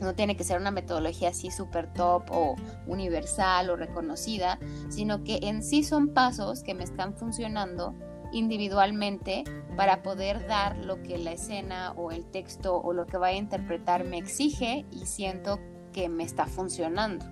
no 0.00 0.14
tiene 0.14 0.36
que 0.36 0.44
ser 0.44 0.60
una 0.60 0.70
metodología 0.70 1.28
así 1.28 1.50
súper 1.50 1.92
top 1.92 2.24
o 2.30 2.56
universal 2.86 3.70
o 3.70 3.76
reconocida, 3.76 4.58
sino 4.88 5.22
que 5.22 5.38
en 5.42 5.62
sí 5.62 5.84
son 5.84 6.08
pasos 6.08 6.62
que 6.62 6.74
me 6.74 6.84
están 6.84 7.14
funcionando 7.14 7.94
individualmente 8.32 9.44
para 9.76 10.02
poder 10.02 10.46
dar 10.46 10.76
lo 10.78 11.02
que 11.02 11.18
la 11.18 11.32
escena 11.32 11.92
o 11.92 12.10
el 12.10 12.24
texto 12.24 12.80
o 12.80 12.92
lo 12.92 13.06
que 13.06 13.18
vaya 13.18 13.36
a 13.36 13.40
interpretar 13.40 14.04
me 14.04 14.18
exige 14.18 14.86
y 14.90 15.06
siento 15.06 15.60
que 15.92 16.08
me 16.08 16.24
está 16.24 16.46
funcionando. 16.46 17.24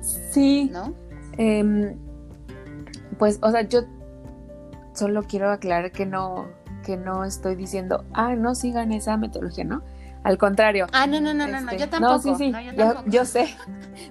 Sí. 0.00 0.70
¿No? 0.70 0.94
Em, 1.38 1.96
pues, 3.18 3.38
o 3.42 3.50
sea, 3.50 3.62
yo 3.62 3.80
solo 4.92 5.22
quiero 5.22 5.50
aclarar 5.50 5.92
que 5.92 6.06
no, 6.06 6.48
que 6.82 6.96
no 6.96 7.24
estoy 7.24 7.54
diciendo, 7.56 8.04
ah, 8.12 8.34
no 8.34 8.54
sigan 8.54 8.92
esa 8.92 9.16
metodología, 9.16 9.64
¿no? 9.64 9.82
Al 10.24 10.38
contrario. 10.38 10.86
Ah, 10.92 11.06
no, 11.06 11.20
no, 11.20 11.34
no, 11.34 11.46
no, 11.48 11.58
yo 11.58 11.70
este, 11.70 11.86
tampoco. 11.88 12.12
No, 12.12 12.20
sí, 12.20 12.34
sí, 12.38 12.52
yo, 13.06 13.24
sé. 13.24 13.56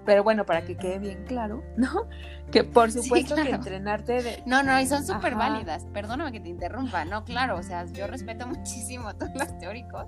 Pero 0.06 0.24
bueno, 0.24 0.46
para 0.46 0.64
que 0.64 0.76
quede 0.76 1.00
bien 1.00 1.24
claro, 1.26 1.64
¿no? 1.78 2.08
Que 2.52 2.66
por 2.66 2.92
supuesto 2.92 3.36
que 3.36 3.50
entrenarte 3.50 4.22
de. 4.22 4.44
No, 4.46 4.62
no, 4.62 4.78
y 4.80 4.88
son 4.88 5.06
súper 5.06 5.36
válidas. 5.36 5.86
Perdóname 5.94 6.34
que 6.34 6.42
te 6.42 6.50
interrumpa. 6.50 7.06
No, 7.06 7.24
claro, 7.24 7.58
o 7.58 7.64
sea, 7.64 7.86
yo 7.86 8.08
respeto 8.08 8.46
muchísimo 8.48 9.08
a 9.08 9.14
todos 9.14 9.32
los 9.36 9.58
teóricos 9.58 10.08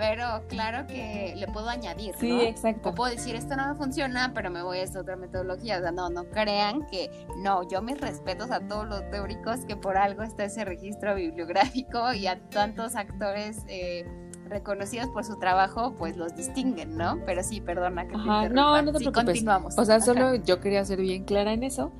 pero 0.00 0.42
claro 0.48 0.86
que 0.86 1.34
le 1.36 1.46
puedo 1.46 1.68
añadir. 1.68 2.14
Sí, 2.18 2.40
exacto. 2.40 2.88
O 2.88 2.94
puedo 2.94 3.14
decir, 3.14 3.34
esto 3.34 3.54
no 3.54 3.68
me 3.68 3.74
funciona, 3.74 4.32
pero 4.34 4.50
me 4.50 4.62
voy 4.62 4.78
a 4.78 4.82
esta 4.82 5.00
otra 5.00 5.14
metodología. 5.14 5.76
O 5.76 5.80
sea, 5.82 5.92
no, 5.92 6.08
no 6.08 6.24
crean 6.24 6.86
que, 6.86 7.10
no, 7.36 7.68
yo 7.68 7.82
mis 7.82 8.00
respetos 8.00 8.50
a 8.50 8.60
todos 8.60 8.88
los 8.88 9.10
teóricos 9.10 9.66
que 9.66 9.76
por 9.76 9.98
algo 9.98 10.22
está 10.22 10.44
ese 10.44 10.64
registro 10.64 11.14
bibliográfico 11.14 12.14
y 12.14 12.26
a 12.26 12.40
tantos 12.48 12.96
actores. 12.96 13.58
Eh, 13.68 14.06
reconocidos 14.48 15.08
por 15.10 15.24
su 15.24 15.38
trabajo, 15.38 15.94
pues 15.96 16.16
los 16.16 16.34
distinguen, 16.34 16.96
¿no? 16.96 17.20
Pero 17.24 17.40
sí, 17.44 17.60
perdona 17.60 18.08
que 18.08 18.16
Ajá, 18.16 18.48
No, 18.48 18.82
no 18.82 18.90
te 18.90 18.98
preocupes. 18.98 19.24
Continuamos. 19.24 19.78
O 19.78 19.84
sea, 19.84 20.00
solo 20.00 20.34
yo 20.34 20.58
quería 20.58 20.84
ser 20.84 21.00
bien 21.00 21.22
clara 21.22 21.52
en 21.52 21.62
eso, 21.62 21.92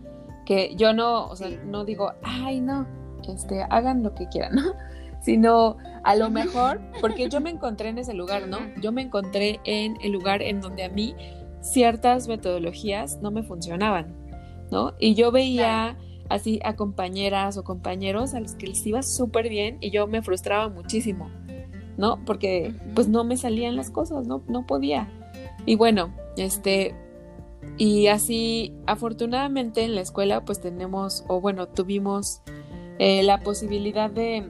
que 0.47 0.75
yo 0.75 0.93
no, 0.93 1.29
o 1.29 1.37
sea, 1.37 1.49
no 1.65 1.85
digo, 1.85 2.13
ay, 2.25 2.61
no, 2.61 2.89
este, 3.29 3.63
hagan 3.71 4.03
lo 4.03 4.17
que 4.17 4.27
quieran, 4.27 4.57
¿no? 4.57 4.73
Sino 5.23 5.77
a 6.03 6.17
lo 6.17 6.31
mejor, 6.31 6.81
porque 7.01 7.29
yo 7.29 7.41
me 7.41 7.51
encontré 7.51 7.91
en 7.91 7.99
ese 7.99 8.15
lugar, 8.15 8.49
¿no? 8.49 8.59
Yo 8.81 8.93
me 8.93 9.03
encontré 9.03 9.61
en 9.65 9.99
el 10.03 10.13
lugar 10.13 10.43
en 10.43 10.61
donde 10.61 10.85
a 10.85 10.89
mí 10.89 11.15
ciertas 11.61 12.27
metodologías 12.27 13.21
no 13.21 13.31
me 13.31 13.43
funcionaban, 13.43 14.15
¿no? 14.71 14.95
Y 14.99 15.15
yo 15.15 15.31
veía 15.31 15.99
así 16.29 16.61
a 16.65 16.75
compañeras 16.75 17.59
o 17.59 17.65
compañeros 17.65 18.35
a 18.35 18.41
los 18.41 18.55
que 18.55 18.69
les 18.69 18.87
iba 18.87 19.03
súper 19.03 19.49
bien 19.49 19.79
y 19.81 19.91
yo 19.91 20.07
me 20.07 20.23
frustraba 20.23 20.69
muchísimo, 20.69 21.29
¿no? 21.99 22.25
Porque 22.25 22.75
pues 22.95 23.09
no 23.09 23.25
me 23.25 23.37
salían 23.37 23.77
las 23.77 23.91
cosas, 23.91 24.27
no, 24.27 24.43
no 24.49 24.67
podía. 24.67 25.09
Y 25.67 25.75
bueno, 25.75 26.15
este, 26.37 26.95
y 27.77 28.07
así 28.07 28.75
afortunadamente 28.87 29.85
en 29.85 29.95
la 29.95 30.01
escuela 30.01 30.45
pues 30.45 30.61
tenemos, 30.61 31.25
o 31.29 31.41
bueno, 31.41 31.69
tuvimos 31.69 32.41
eh, 32.99 33.23
la 33.23 33.41
posibilidad 33.41 34.11
de 34.11 34.49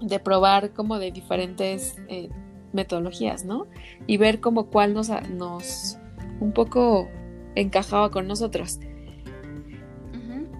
de 0.00 0.18
probar 0.18 0.72
como 0.72 0.98
de 0.98 1.12
diferentes 1.12 1.96
eh, 2.08 2.28
metodologías, 2.72 3.44
¿no? 3.44 3.66
Y 4.06 4.16
ver 4.16 4.40
como 4.40 4.66
cuál 4.66 4.94
nos, 4.94 5.10
nos 5.30 5.98
un 6.40 6.52
poco 6.52 7.08
encajaba 7.54 8.10
con 8.10 8.26
nosotros. 8.26 8.78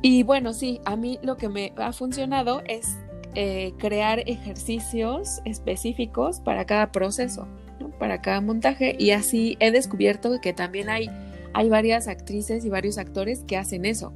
Y 0.02 0.22
bueno, 0.22 0.52
sí, 0.52 0.80
a 0.84 0.94
mí 0.94 1.18
lo 1.22 1.36
que 1.36 1.48
me 1.48 1.72
ha 1.76 1.92
funcionado 1.92 2.62
es 2.66 2.96
eh, 3.34 3.74
crear 3.78 4.22
ejercicios 4.26 5.40
específicos 5.44 6.40
para 6.40 6.64
cada 6.64 6.92
proceso, 6.92 7.48
¿no? 7.80 7.90
para 7.90 8.20
cada 8.20 8.40
montaje, 8.40 8.94
y 8.98 9.10
así 9.10 9.56
he 9.58 9.70
descubierto 9.70 10.40
que 10.40 10.52
también 10.52 10.90
hay, 10.90 11.10
hay 11.54 11.68
varias 11.68 12.08
actrices 12.08 12.64
y 12.64 12.68
varios 12.68 12.98
actores 12.98 13.42
que 13.44 13.56
hacen 13.56 13.84
eso. 13.84 14.12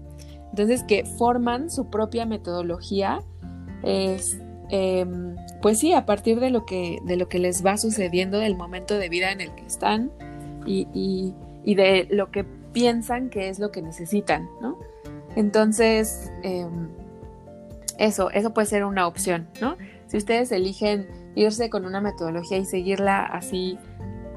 Entonces, 0.50 0.82
que 0.84 1.04
forman 1.04 1.70
su 1.70 1.90
propia 1.90 2.26
metodología. 2.26 3.22
Es, 3.82 4.40
Em, 4.70 5.36
pues 5.60 5.80
sí, 5.80 5.92
a 5.92 6.06
partir 6.06 6.38
de 6.38 6.50
lo, 6.50 6.64
que, 6.64 7.00
de 7.04 7.16
lo 7.16 7.28
que 7.28 7.38
les 7.38 7.64
va 7.64 7.76
sucediendo, 7.76 8.38
del 8.38 8.56
momento 8.56 8.98
de 8.98 9.08
vida 9.08 9.32
en 9.32 9.40
el 9.40 9.52
que 9.54 9.66
están 9.66 10.12
y, 10.64 11.34
de 11.64 12.06
lo 12.10 12.30
que 12.30 12.44
piensan 12.72 13.30
que 13.30 13.48
es 13.48 13.58
lo 13.58 13.72
que 13.72 13.82
necesitan, 13.82 14.48
¿no? 14.60 14.78
Entonces, 15.34 16.30
em, 16.42 16.88
eso, 17.98 18.30
eso 18.30 18.54
puede 18.54 18.66
ser 18.66 18.84
una 18.84 19.06
opción, 19.08 19.48
¿no? 19.60 19.76
Si 20.06 20.16
ustedes 20.16 20.52
eligen 20.52 21.08
irse 21.34 21.68
con 21.68 21.84
una 21.84 22.00
metodología 22.00 22.58
y 22.58 22.64
seguirla 22.64 23.24
así, 23.24 23.78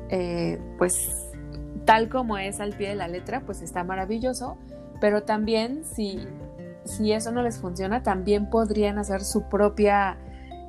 eh, 0.10 0.60
pues 0.78 1.32
tal 1.86 2.10
como 2.10 2.38
es 2.38 2.60
al 2.60 2.74
pie 2.74 2.90
de 2.90 2.96
la 2.96 3.08
letra, 3.08 3.42
pues 3.42 3.62
está 3.62 3.84
maravilloso, 3.84 4.58
pero 5.00 5.24
también 5.24 5.84
si 5.84 6.20
si 6.86 7.12
eso 7.12 7.32
no 7.32 7.42
les 7.42 7.60
funciona, 7.60 8.04
también 8.04 8.50
podrían 8.50 8.98
hacer 8.98 9.22
su 9.22 9.44
propia, 9.44 10.18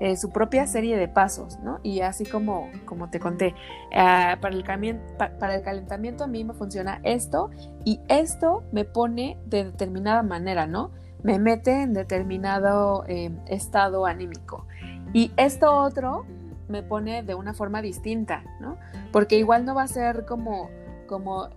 eh, 0.01 0.17
su 0.17 0.31
propia 0.31 0.67
serie 0.67 0.97
de 0.97 1.09
pasos, 1.09 1.59
¿no? 1.61 1.81
Y 1.83 2.01
así 2.01 2.25
como, 2.25 2.71
como 2.85 3.11
te 3.11 3.21
conté, 3.21 3.55
ah, 3.95 4.39
para, 4.41 4.55
el 4.55 4.65
para 4.65 5.55
el 5.55 5.63
calentamiento 5.63 6.25
a 6.25 6.27
mí 6.27 6.45
me 6.45 6.55
funciona 6.55 7.01
esto 7.03 7.51
y 7.85 8.01
esto 8.09 8.65
me 8.73 8.85
pone 8.85 9.39
de 9.47 9.65
determinada 9.65 10.23
manera, 10.23 10.67
¿no? 10.67 10.91
Me 11.23 11.39
mete 11.39 11.83
en 11.83 11.95
determinado 11.95 13.05
eh, 13.09 13.31
estado 13.47 14.07
anímico. 14.07 14.67
Y 15.13 15.33
esto 15.37 15.75
otro 15.75 16.27
me 16.69 16.83
pone 16.83 17.23
de 17.23 17.35
una 17.35 17.55
forma 17.55 17.83
distinta, 17.83 18.45
¿no? 18.61 18.77
Porque 19.13 19.39
igual 19.39 19.65
no 19.65 19.75
va 19.75 19.83
a 19.83 19.89
ser 19.89 20.25
como, 20.27 20.71
como 21.07 21.49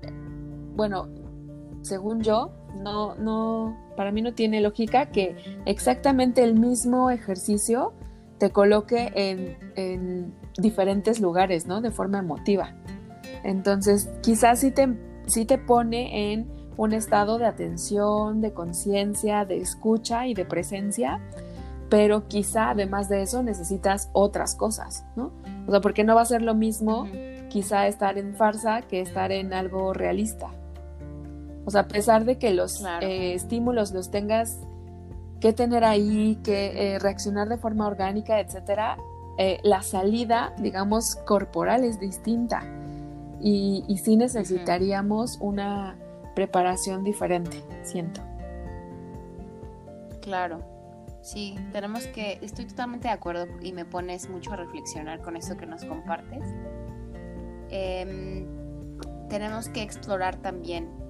bueno, 0.76 1.08
según 1.82 2.22
yo, 2.22 2.52
no, 2.84 3.16
no, 3.16 3.78
para 3.96 4.12
mí 4.12 4.22
no 4.22 4.34
tiene 4.34 4.62
lógica 4.62 5.08
que 5.08 5.36
exactamente 5.66 6.44
el 6.44 6.56
mismo 6.56 7.10
ejercicio 7.10 7.94
te 8.38 8.52
coloque 8.52 9.12
en, 9.16 9.58
en 9.76 10.34
diferentes 10.58 11.20
lugares, 11.20 11.66
¿no? 11.66 11.82
De 11.82 11.92
forma 11.92 12.20
emotiva. 12.20 12.76
Entonces, 13.44 14.10
quizás 14.22 14.60
sí 14.60 14.72
te, 14.72 14.96
sí 15.26 15.46
te 15.46 15.58
pone 15.58 16.34
en 16.34 16.48
un 16.78 16.94
estado 16.94 17.38
de 17.40 17.46
atención, 17.46 18.42
de 18.42 18.54
conciencia, 18.54 19.46
de 19.46 19.58
escucha 19.58 20.28
y 20.28 20.34
de 20.34 20.46
presencia, 20.46 21.20
pero 21.90 22.28
quizá 22.28 22.72
además 22.72 23.10
de 23.10 23.24
eso 23.24 23.42
necesitas 23.42 24.10
otras 24.14 24.56
cosas, 24.56 25.06
¿no? 25.16 25.32
O 25.68 25.72
sea, 25.72 25.82
porque 25.82 26.04
no 26.04 26.16
va 26.16 26.22
a 26.22 26.26
ser 26.26 26.42
lo 26.42 26.54
mismo 26.54 27.08
quizá 27.50 27.88
estar 27.88 28.18
en 28.18 28.36
farsa 28.36 28.82
que 28.84 29.02
estar 29.02 29.32
en 29.32 29.54
algo 29.54 29.94
realista. 29.94 30.50
O 31.68 31.70
sea, 31.70 31.82
a 31.82 31.88
pesar 31.90 32.24
de 32.24 32.38
que 32.38 32.54
los 32.54 32.82
eh, 33.02 33.34
estímulos 33.34 33.92
los 33.92 34.10
tengas 34.10 34.58
que 35.42 35.52
tener 35.52 35.84
ahí, 35.84 36.40
que 36.42 36.96
eh, 36.96 36.98
reaccionar 37.00 37.50
de 37.50 37.58
forma 37.58 37.86
orgánica, 37.86 38.40
etcétera, 38.40 38.98
eh, 39.38 39.60
la 39.64 39.82
salida, 39.82 40.56
digamos, 40.60 41.18
corporal 41.28 41.84
es 41.84 42.00
distinta. 42.00 42.64
Y, 43.42 43.84
y 43.90 43.98
sí 43.98 44.16
necesitaríamos 44.16 45.40
una 45.42 45.98
preparación 46.36 47.04
diferente, 47.04 47.62
siento. 47.84 48.22
Claro, 50.22 50.62
sí, 51.22 51.60
tenemos 51.74 52.08
que, 52.08 52.40
estoy 52.42 52.64
totalmente 52.64 53.10
de 53.10 53.14
acuerdo 53.14 53.46
y 53.62 53.74
me 53.74 53.84
pones 53.84 54.30
mucho 54.30 54.54
a 54.54 54.56
reflexionar 54.56 55.22
con 55.22 55.36
eso 55.36 55.58
que 55.58 55.66
nos 55.66 55.84
compartes. 55.84 56.46
Em, 57.70 58.48
tenemos 59.28 59.68
que 59.68 59.82
explorar 59.82 60.38
también 60.38 61.07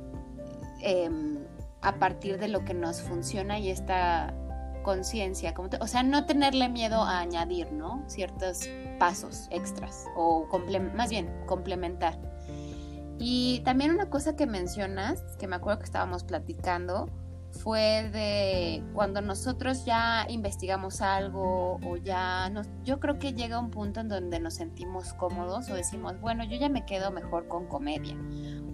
em, 0.81 1.37
a 1.81 1.99
partir 1.99 2.39
de 2.39 2.47
lo 2.47 2.65
que 2.65 2.73
nos 2.73 3.01
funciona 3.01 3.59
y 3.59 3.69
esta 3.69 4.33
conciencia, 4.83 5.53
o 5.81 5.87
sea, 5.87 6.01
no 6.01 6.25
tenerle 6.25 6.69
miedo 6.69 7.01
a 7.01 7.19
añadir, 7.19 7.73
¿no? 7.73 8.05
Ciertos 8.07 8.69
pasos 8.99 9.47
extras 9.51 10.05
o 10.15 10.47
más 10.95 11.09
bien 11.09 11.29
complementar. 11.45 12.17
Y 13.19 13.61
también 13.65 13.91
una 13.91 14.09
cosa 14.09 14.35
que 14.35 14.45
mencionas, 14.45 15.21
que 15.37 15.47
me 15.47 15.57
acuerdo 15.57 15.79
que 15.79 15.85
estábamos 15.85 16.23
platicando, 16.23 17.09
fue 17.51 18.09
de 18.13 18.83
cuando 18.93 19.21
nosotros 19.21 19.83
ya 19.85 20.25
investigamos 20.29 21.01
algo 21.01 21.79
o 21.85 21.97
ya 21.97 22.49
nos, 22.49 22.67
yo 22.83 22.99
creo 22.99 23.17
que 23.19 23.33
llega 23.33 23.59
un 23.59 23.71
punto 23.71 23.99
en 23.99 24.07
donde 24.07 24.39
nos 24.39 24.55
sentimos 24.55 25.13
cómodos 25.13 25.69
o 25.69 25.73
decimos, 25.73 26.19
bueno, 26.21 26.43
yo 26.43 26.57
ya 26.57 26.69
me 26.69 26.85
quedo 26.85 27.11
mejor 27.11 27.47
con 27.47 27.67
comedia 27.67 28.15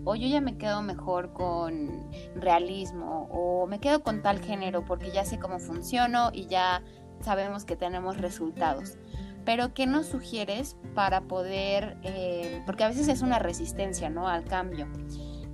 o 0.06 0.16
yo 0.16 0.28
ya 0.28 0.42
me 0.42 0.58
quedo 0.58 0.82
mejor 0.82 1.34
con 1.34 2.10
realismo 2.36 3.28
o 3.32 3.68
me 3.68 3.80
quedo 3.80 4.04
con 4.04 4.22
tal 4.22 4.40
género 4.40 4.84
porque 4.86 5.12
ya 5.12 5.26
sé 5.26 5.40
cómo 5.40 5.60
funciono 5.60 6.30
y 6.34 6.48
ya 6.48 6.84
sabemos 7.22 7.66
que 7.66 7.76
tenemos 7.76 8.18
resultados 8.18 8.98
pero 9.46 9.74
¿qué 9.74 9.86
nos 9.86 10.08
sugieres 10.08 10.78
para 10.96 11.22
poder, 11.22 11.98
eh, 12.04 12.62
porque 12.66 12.84
a 12.84 12.88
veces 12.88 13.08
es 13.08 13.22
una 13.22 13.40
resistencia, 13.40 14.10
¿no? 14.10 14.28
Al 14.28 14.46
cambio, 14.46 14.88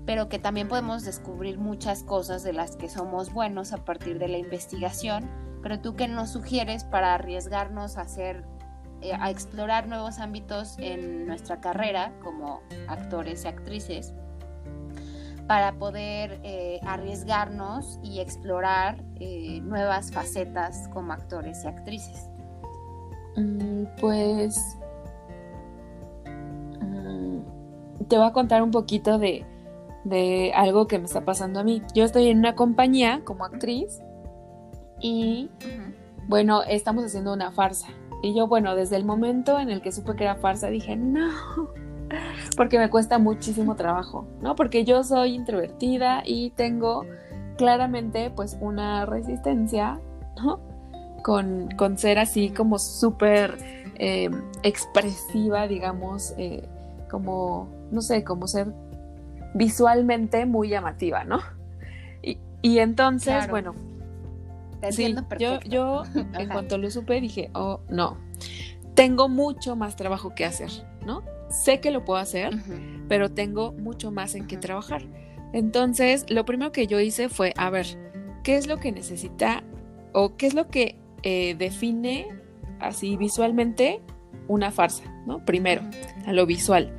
pero 0.05 0.29
que 0.29 0.39
también 0.39 0.67
podemos 0.67 1.03
descubrir 1.03 1.57
muchas 1.57 2.03
cosas 2.03 2.43
de 2.43 2.53
las 2.53 2.75
que 2.75 2.89
somos 2.89 3.33
buenos 3.33 3.73
a 3.73 3.85
partir 3.85 4.19
de 4.19 4.27
la 4.27 4.37
investigación, 4.37 5.29
pero 5.61 5.79
tú 5.79 5.95
qué 5.95 6.07
nos 6.07 6.29
sugieres 6.31 6.83
para 6.83 7.15
arriesgarnos 7.15 7.97
a 7.97 8.01
hacer, 8.01 8.45
eh, 9.01 9.13
a 9.13 9.29
explorar 9.29 9.87
nuevos 9.87 10.19
ámbitos 10.19 10.75
en 10.79 11.25
nuestra 11.25 11.59
carrera 11.59 12.13
como 12.23 12.61
actores 12.87 13.45
y 13.45 13.47
actrices? 13.47 14.13
Para 15.49 15.71
poder 15.71 16.39
eh, 16.43 16.79
arriesgarnos 16.83 17.99
y 18.03 18.19
explorar 18.19 19.03
nuevas 19.63 20.11
facetas 20.11 20.87
como 20.93 21.11
actores 21.11 21.63
y 21.63 21.67
actrices. 21.67 22.29
Mm, 23.35 23.85
pues 23.99 24.77
mm, 26.79 27.39
te 28.07 28.15
voy 28.15 28.27
a 28.27 28.31
contar 28.31 28.61
un 28.61 28.69
poquito 28.69 29.17
de, 29.17 29.43
algo 30.53 30.85
que 30.85 30.99
me 30.99 31.05
está 31.05 31.25
pasando 31.25 31.61
a 31.61 31.63
mí. 31.63 31.81
Yo 31.95 32.03
estoy 32.03 32.27
en 32.27 32.37
una 32.37 32.53
compañía 32.53 33.23
como 33.25 33.43
actriz 33.43 34.03
y 35.01 35.49
bueno, 36.27 36.61
estamos 36.61 37.05
haciendo 37.05 37.33
una 37.33 37.51
farsa. 37.51 37.87
Y 38.21 38.35
yo, 38.35 38.45
bueno, 38.45 38.75
desde 38.75 38.97
el 38.97 39.03
momento 39.03 39.59
en 39.59 39.71
el 39.71 39.81
que 39.81 39.91
supe 39.91 40.15
que 40.15 40.25
era 40.25 40.35
farsa, 40.35 40.67
dije, 40.67 40.95
no, 40.95 41.31
porque 42.55 42.79
me 42.79 42.89
cuesta 42.89 43.19
muchísimo 43.19 43.75
trabajo, 43.75 44.27
¿no? 44.41 44.55
Porque 44.55 44.83
yo 44.85 45.03
soy 45.03 45.35
introvertida 45.35 46.23
y 46.25 46.51
tengo 46.51 47.05
claramente 47.57 48.31
pues 48.31 48.57
una 48.61 49.05
resistencia, 49.05 49.99
¿no? 50.37 50.69
con, 51.21 51.97
ser 51.97 52.19
así 52.19 52.49
como 52.49 52.79
súper 52.79 53.57
eh, 53.95 54.29
expresiva, 54.63 55.67
digamos, 55.67 56.33
eh, 56.37 56.67
como, 57.09 57.69
no 57.91 58.01
sé, 58.01 58.23
como 58.23 58.47
ser 58.47 58.67
visualmente 59.53 60.45
muy 60.45 60.69
llamativa, 60.69 61.23
¿no? 61.23 61.39
Y, 62.61 62.79
entonces, 62.79 63.49
bueno, 63.49 63.73
sí, 64.91 65.15
yo, 65.39 65.61
yo 65.61 66.03
en 66.15 66.49
cuanto 66.49 66.77
lo 66.77 66.91
supe 66.91 67.21
dije, 67.21 67.49
oh, 67.53 67.79
no, 67.89 68.17
tengo 68.95 69.29
mucho 69.29 69.77
más 69.77 69.95
trabajo 69.95 70.35
que 70.35 70.43
hacer, 70.43 70.69
¿no? 71.05 71.23
Sé 71.49 71.79
que 71.79 71.91
lo 71.91 72.05
puedo 72.05 72.19
hacer, 72.19 72.51
pero 73.07 73.31
tengo 73.31 73.71
mucho 73.73 74.11
más 74.11 74.35
en 74.35 74.47
qué 74.47 74.57
trabajar. 74.57 75.03
Entonces, 75.53 76.25
lo 76.29 76.45
primero 76.45 76.71
que 76.71 76.87
yo 76.87 76.99
hice 76.99 77.27
fue, 77.29 77.53
a 77.57 77.69
ver, 77.69 77.87
¿qué 78.43 78.57
es 78.57 78.67
lo 78.67 78.77
que 78.77 78.91
necesita 78.91 79.63
o 80.13 80.37
qué 80.37 80.47
es 80.47 80.53
lo 80.53 80.67
que 80.67 80.95
eh, 81.23 81.55
define 81.57 82.27
así 82.79 83.17
visualmente 83.17 84.01
una 84.47 84.71
farsa, 84.71 85.03
¿no? 85.25 85.43
Primero, 85.45 85.81
a 86.25 86.33
lo 86.33 86.45
visual. 86.45 86.95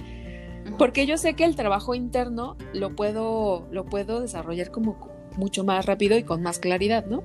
Porque 0.78 1.06
yo 1.06 1.16
sé 1.16 1.34
que 1.34 1.44
el 1.44 1.56
trabajo 1.56 1.94
interno 1.94 2.56
lo 2.72 2.94
puedo, 2.94 3.66
lo 3.70 3.86
puedo 3.86 4.20
desarrollar 4.20 4.70
como 4.70 4.96
mucho 5.36 5.64
más 5.64 5.86
rápido 5.86 6.16
y 6.16 6.22
con 6.22 6.42
más 6.42 6.58
claridad, 6.58 7.06
¿no? 7.06 7.22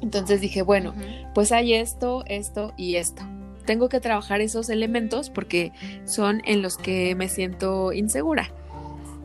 Entonces 0.00 0.40
dije, 0.40 0.62
bueno, 0.62 0.94
pues 1.34 1.52
hay 1.52 1.74
esto, 1.74 2.24
esto 2.26 2.72
y 2.76 2.96
esto. 2.96 3.22
Tengo 3.64 3.88
que 3.88 4.00
trabajar 4.00 4.40
esos 4.40 4.68
elementos 4.68 5.30
porque 5.30 5.72
son 6.04 6.42
en 6.44 6.62
los 6.62 6.76
que 6.76 7.14
me 7.14 7.28
siento 7.28 7.92
insegura. 7.92 8.50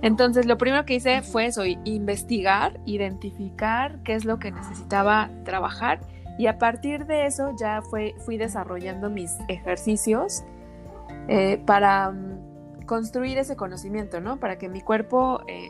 Entonces, 0.02 0.46
lo 0.46 0.58
primero 0.58 0.86
que 0.86 0.96
hice 0.96 1.22
fue 1.22 1.46
eso, 1.46 1.64
investigar, 1.66 2.80
identificar 2.86 4.00
qué 4.04 4.16
es 4.16 4.24
lo 4.24 4.40
que 4.40 4.52
necesitaba 4.52 5.30
trabajar 5.44 6.00
y 6.40 6.48
a 6.48 6.58
partir 6.58 7.06
de 7.06 7.26
eso 7.26 7.54
ya 7.60 7.82
fue, 7.82 8.16
fui 8.20 8.38
desarrollando 8.38 9.10
mis 9.10 9.38
ejercicios 9.50 10.46
eh, 11.28 11.62
para 11.66 12.12
mm, 12.12 12.86
construir 12.86 13.38
ese 13.38 13.58
conocimiento, 13.58 14.22
¿no? 14.22 14.40
Para 14.40 14.58
que 14.58 14.70
mi 14.70 14.80
cuerpo 14.80 15.42
eh, 15.48 15.70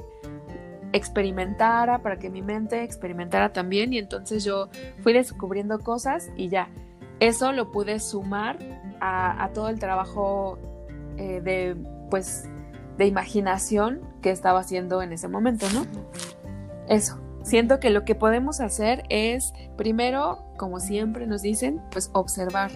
experimentara, 0.93 2.03
para 2.03 2.19
que 2.19 2.29
mi 2.29 2.43
mente 2.43 2.83
experimentara 2.83 3.51
también. 3.51 3.93
Y 3.93 3.97
entonces 3.97 4.43
yo 4.43 4.69
fui 5.01 5.13
descubriendo 5.13 5.79
cosas 5.79 6.29
y 6.37 6.49
ya. 6.49 6.69
Eso 7.19 7.51
lo 7.51 7.71
pude 7.71 7.99
sumar 7.99 8.57
a, 9.01 9.49
todo 9.53 9.69
el 9.69 9.79
trabajo 9.79 10.57
eh, 11.17 11.41
de, 11.41 11.75
pues, 12.09 12.49
de 12.97 13.05
imaginación 13.05 14.01
que 14.21 14.31
estaba 14.31 14.59
haciendo 14.59 15.01
en 15.01 15.13
ese 15.13 15.27
momento, 15.27 15.65
¿no? 15.73 15.85
Eso 16.87 17.19
siento 17.43 17.79
que 17.79 17.89
lo 17.89 18.05
que 18.05 18.15
podemos 18.15 18.61
hacer 18.61 19.03
es, 19.09 19.53
primero, 19.75 20.39
como 20.57 20.79
siempre 20.79 21.27
nos 21.27 21.41
dicen, 21.41 21.81
pues 21.91 22.09
observar 22.13 22.71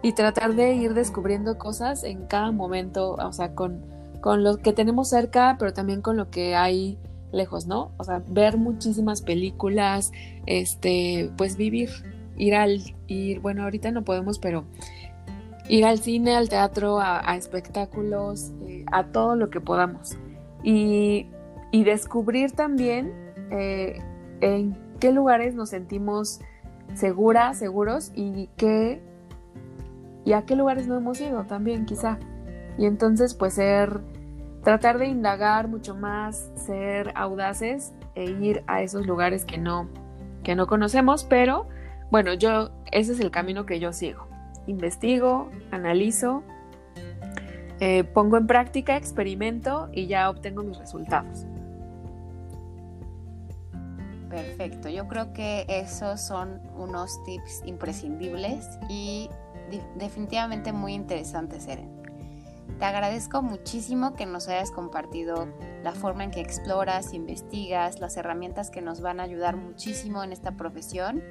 y 0.00 0.12
tratar 0.12 0.54
de 0.54 0.74
ir 0.74 0.94
descubriendo 0.94 1.58
cosas 1.58 2.04
en 2.04 2.26
cada 2.26 2.52
momento, 2.52 3.14
o 3.14 3.32
sea, 3.32 3.54
con, 3.54 3.84
con 4.20 4.44
lo 4.44 4.58
que 4.58 4.72
tenemos 4.72 5.08
cerca, 5.08 5.56
pero 5.58 5.72
también 5.72 6.02
con 6.02 6.16
lo 6.16 6.30
que 6.30 6.54
hay 6.54 6.98
lejos, 7.32 7.66
¿no? 7.66 7.90
O 7.98 8.04
sea, 8.04 8.22
ver 8.28 8.56
muchísimas 8.56 9.22
películas, 9.22 10.12
este, 10.46 11.30
pues 11.36 11.56
vivir, 11.56 11.90
ir 12.38 12.54
al, 12.54 12.80
ir, 13.06 13.40
bueno, 13.40 13.64
ahorita 13.64 13.90
no 13.90 14.04
podemos, 14.04 14.38
pero 14.38 14.64
ir 15.68 15.84
al 15.84 15.98
cine, 15.98 16.34
al 16.34 16.48
teatro, 16.48 16.98
a, 17.00 17.36
espectáculos, 17.36 18.52
eh, 18.66 18.84
a 18.90 19.04
todo 19.04 19.36
lo 19.36 19.50
que 19.50 19.60
podamos. 19.60 20.16
Y, 20.62 21.26
y 21.70 21.84
descubrir 21.84 22.52
también 22.52 23.12
eh, 23.50 24.00
en 24.40 24.76
qué 24.98 25.12
lugares 25.12 25.54
nos 25.54 25.70
sentimos 25.70 26.40
seguras, 26.94 27.58
seguros 27.58 28.12
y 28.14 28.48
qué 28.56 29.02
y 30.24 30.32
a 30.32 30.42
qué 30.42 30.56
lugares 30.56 30.86
no 30.86 30.96
hemos 30.96 31.20
ido 31.20 31.44
también 31.44 31.86
quizá. 31.86 32.18
Y 32.76 32.86
entonces 32.86 33.34
pues 33.34 33.54
ser 33.54 34.00
tratar 34.62 34.98
de 34.98 35.06
indagar 35.06 35.68
mucho 35.68 35.94
más, 35.94 36.50
ser 36.54 37.12
audaces 37.14 37.92
e 38.14 38.24
ir 38.24 38.62
a 38.66 38.82
esos 38.82 39.06
lugares 39.06 39.44
que 39.44 39.58
no 39.58 39.88
que 40.42 40.54
no 40.54 40.66
conocemos, 40.66 41.24
pero 41.24 41.66
bueno, 42.10 42.34
yo 42.34 42.70
ese 42.90 43.12
es 43.12 43.20
el 43.20 43.30
camino 43.30 43.66
que 43.66 43.80
yo 43.80 43.92
sigo. 43.92 44.26
Investigo, 44.66 45.50
analizo, 45.70 46.42
eh, 47.80 48.04
pongo 48.04 48.36
en 48.36 48.46
práctica, 48.46 48.96
experimento 48.96 49.88
y 49.92 50.06
ya 50.06 50.28
obtengo 50.30 50.62
mis 50.62 50.78
resultados. 50.78 51.46
Perfecto, 54.28 54.88
yo 54.88 55.08
creo 55.08 55.32
que 55.32 55.64
esos 55.68 56.20
son 56.20 56.60
unos 56.76 57.22
tips 57.24 57.62
imprescindibles 57.64 58.78
y 58.88 59.30
definitivamente 59.96 60.72
muy 60.72 60.94
interesantes, 60.94 61.66
Eren. 61.66 61.98
Te 62.78 62.84
agradezco 62.84 63.42
muchísimo 63.42 64.14
que 64.14 64.26
nos 64.26 64.48
hayas 64.48 64.70
compartido 64.70 65.48
la 65.82 65.92
forma 65.92 66.24
en 66.24 66.30
que 66.30 66.40
exploras, 66.40 67.12
investigas, 67.14 67.98
las 68.00 68.16
herramientas 68.16 68.70
que 68.70 68.82
nos 68.82 69.00
van 69.00 69.18
a 69.18 69.24
ayudar 69.24 69.56
muchísimo 69.56 70.22
en 70.22 70.32
esta 70.32 70.52
profesión 70.52 71.22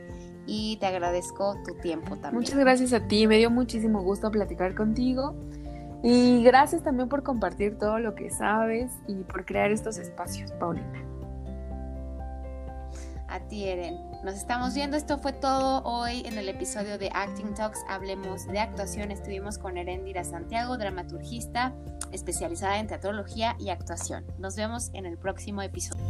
y 0.48 0.78
te 0.78 0.88
agradezco 0.88 1.56
tu 1.66 1.76
tiempo 1.76 2.16
también. 2.16 2.36
Muchas 2.36 2.58
gracias 2.58 2.94
a 2.94 3.08
ti, 3.08 3.28
me 3.28 3.38
dio 3.38 3.52
muchísimo 3.52 4.02
gusto 4.02 4.32
platicar 4.32 4.74
contigo 4.74 5.36
y 6.02 6.44
gracias 6.44 6.84
también 6.84 7.10
por 7.10 7.24
compartir 7.24 7.78
todo 7.78 8.00
lo 8.00 8.16
que 8.16 8.30
sabes 8.30 8.92
y 9.08 9.16
por 9.24 9.46
crear 9.46 9.72
estos 9.72 9.98
espacios, 9.98 10.52
Paulina. 10.54 11.04
A 13.30 13.42
ti, 13.42 13.68
Eren. 13.68 13.96
Nos 14.24 14.36
estamos 14.36 14.74
viendo. 14.74 14.96
Esto 14.96 15.18
fue 15.18 15.34
todo 15.34 15.84
hoy 15.84 16.24
en 16.26 16.38
el 16.38 16.48
episodio 16.48 16.98
de 16.98 17.10
Acting 17.14 17.54
Talks. 17.56 17.84
Hablemos 17.90 18.48
de 18.48 18.60
actuación. 18.60 19.12
Estuvimos 19.12 19.58
con 19.58 19.78
Erendira 19.78 20.24
Santiago, 20.24 20.78
dramaturgista 20.78 21.74
especializada 22.14 22.80
en 22.80 22.88
teatrología 22.88 23.58
y 23.60 23.70
actuación. 23.70 24.26
Nos 24.40 24.56
vemos 24.56 24.92
en 24.94 25.06
el 25.06 25.18
próximo 25.18 25.62
episodio. 25.62 26.02